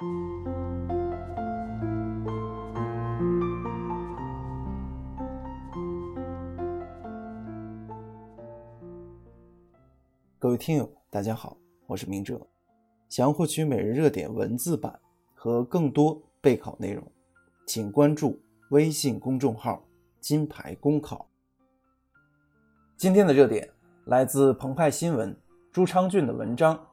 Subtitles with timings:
[0.00, 0.06] 各
[10.48, 12.40] 位听友，大家好，我是明哲。
[13.10, 14.98] 想要获取每日热点文字版
[15.34, 17.06] 和更多备考内容，
[17.66, 18.40] 请关注
[18.70, 19.84] 微信公众号
[20.18, 21.28] “金牌公考”。
[22.96, 23.68] 今天的热点
[24.06, 25.36] 来自澎湃新闻
[25.70, 26.86] 朱昌俊的文章：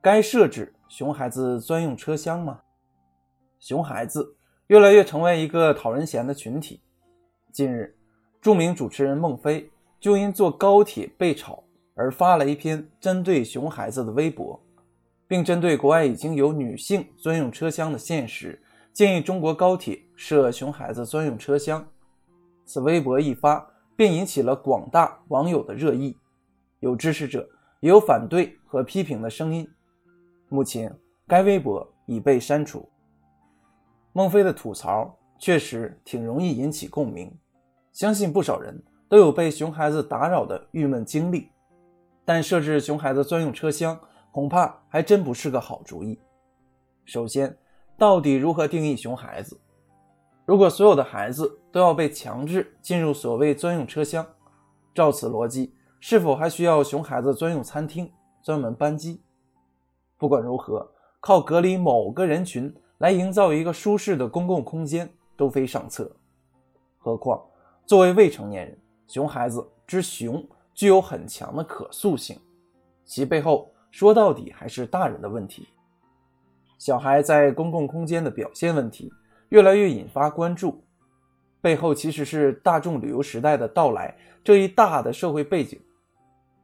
[0.00, 2.60] 该设置熊孩子专用车厢吗？
[3.58, 4.36] 熊孩子
[4.68, 6.80] 越来越成为一个讨人嫌的群体。
[7.52, 7.96] 近日，
[8.40, 9.70] 著名主持人孟非
[10.00, 11.62] 就因坐高铁被炒。
[11.96, 14.60] 而发了一篇针对熊孩子的微博，
[15.28, 18.60] 并针对国外已经有女性专用车厢的现实，
[18.92, 21.86] 建议中国高铁设熊孩子专用车厢。
[22.66, 23.64] 此微博一发，
[23.94, 26.18] 便引起了广大网友的热议，
[26.80, 29.64] 有支持者，也有反对和批评的声音。
[30.48, 32.88] 目前，该微博已被删除。
[34.12, 37.36] 孟非的吐槽确实挺容易引起共鸣，
[37.92, 41.50] 相信不少人都有被熊孩子打扰的郁闷经历。
[42.24, 43.98] 但设置熊孩子专用车厢，
[44.30, 46.18] 恐怕还真不是个好主意。
[47.04, 47.58] 首先，
[47.98, 49.60] 到底如何定义熊孩子？
[50.46, 54.24] 如果所有的孩子都要被强制进入所谓专用车厢，
[54.94, 59.23] 照此逻辑，是否还需要熊孩子专用餐厅、专门班机？
[60.18, 66.10] 不管如何，靠隔离某个人群来营造一个舒适的公共空间都非上策。
[66.98, 67.42] 何况，
[67.86, 70.44] 作为未成年人，熊孩子之熊。
[70.76, 72.36] 具有很强的可塑性，
[73.04, 75.68] 其背后说到底还是大人的问题。
[76.78, 79.08] 小孩在公共空间的表现问题
[79.50, 80.82] 越来越引发关注，
[81.60, 85.80] 背后其实是大众旅游时代的到来这一大的社会背景。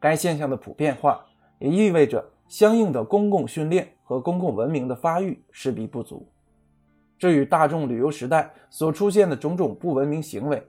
[0.00, 1.24] 该现象的普遍化
[1.60, 6.26] 也意味着相应的公共训练和公共文明的发育势必不足。
[7.16, 10.60] 这与大众旅游时代所出现的种种不文明行为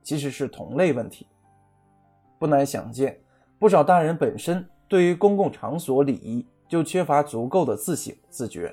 [0.00, 1.26] 其实是同类问题。
[2.38, 3.18] 不难想见，
[3.58, 8.72] 不少大人本身对于公共场所礼仪就缺乏足够的自省自觉，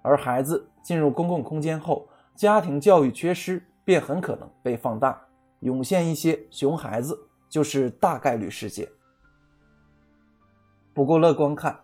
[0.00, 5.20] 而孩子进入公共空间后，家庭教育缺失便很可能被放大，
[5.60, 7.18] 涌现一些熊孩子
[7.50, 8.88] 就是大概率事件。
[10.94, 11.78] 不过乐观看，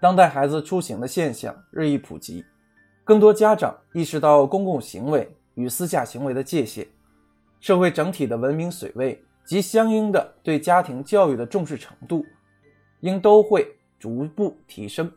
[0.00, 2.44] 当代孩子出行的现象日益普及，
[3.02, 6.86] 更多家长意识到公共行为与私下行为的界限，
[7.60, 9.24] 社会整体的文明水位。
[9.44, 12.24] 及相应的对家庭教育的重视程度，
[13.00, 13.66] 应都会
[13.98, 15.10] 逐步提升。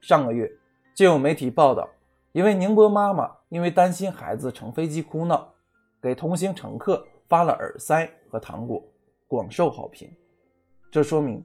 [0.00, 0.48] 上个月
[0.94, 1.88] 就有媒体报道，
[2.30, 5.52] 一位宁波妈妈因为担心孩子乘飞机哭闹，
[6.00, 8.80] 给同行乘客发了耳塞和糖果，
[9.26, 10.08] 广受好评。
[10.88, 11.44] 这说明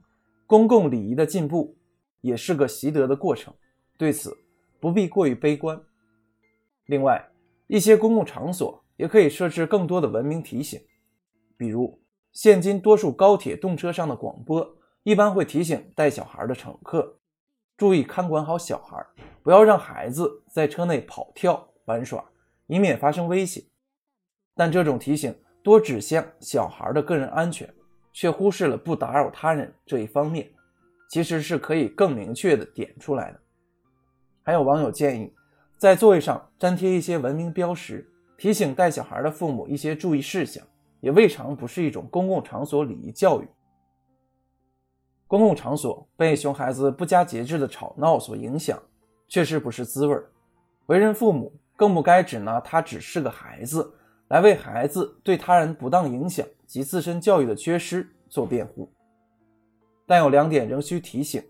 [0.52, 1.78] 公共礼仪的进步
[2.20, 3.54] 也是个习得的过程，
[3.96, 4.36] 对此
[4.78, 5.80] 不必过于悲观。
[6.84, 7.26] 另外，
[7.68, 10.78] 一些公共场所也可以设置更多的文明提醒，
[11.56, 11.98] 比如。
[12.32, 17.18] 现今多数高铁动车上的广播一般会提醒带小孩的乘客
[17.78, 19.02] 注意看管好小孩，
[19.42, 22.22] 不要让孩子在车内跑跳玩耍，
[22.66, 23.64] 以免发生危险。
[24.54, 27.74] 但这种提醒多指向小孩的个人安全，
[28.12, 30.48] 却忽视了不打扰他人这一方面，
[31.08, 33.40] 其实是可以更明确的点出来的。
[34.42, 35.32] 还有网友建议，
[35.76, 40.64] 在座位上粘贴一些文明标识，提醒带小孩的父母一些注意事项。
[41.00, 43.48] 也未尝不是一种公共场所礼仪教育。
[45.26, 48.80] 公共场所被熊孩子不加节制的吵闹所影响，
[49.26, 50.30] 确实不是滋味儿。
[50.86, 53.92] 为人父母更不该只拿他只是个孩子
[54.32, 58.90] 来为孩子对他人不当影响及自身教育的缺失做辩护。
[60.06, 61.44] 但有两点仍需提醒：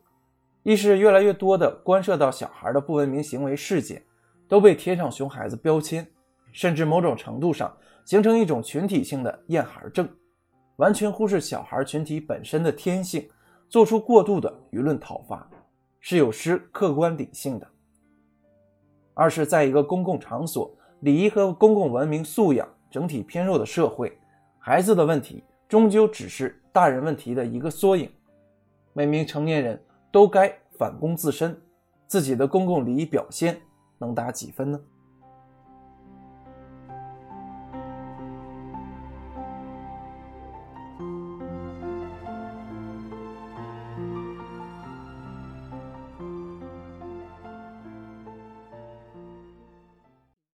[0.64, 4.02] 一是越来越多的关涉到小孩的不文明行为事件，
[4.48, 6.04] 都被贴上熊孩子标签，
[6.50, 7.72] 甚至某种程度上。
[8.04, 10.08] 形成一种群体性的厌孩症，
[10.74, 13.30] 完全忽视小孩群体本身的天性，
[13.68, 15.48] 做出过度的舆论讨伐，
[16.00, 17.68] 是有失客观理性的。
[19.14, 24.16] 二是，在一个公共场所，礼仪和公共文明素养整体偏弱的社会，
[24.60, 28.08] 孩子的问题终究只是大人问题的一个缩影。
[28.92, 29.82] 每名成年人
[30.12, 31.60] 都该反躬自身，
[32.06, 33.60] 自己的公共礼仪表现
[33.98, 34.80] 能打几分呢？